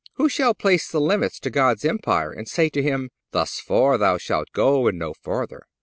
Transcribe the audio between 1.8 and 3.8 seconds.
empire and say to Him: "Thus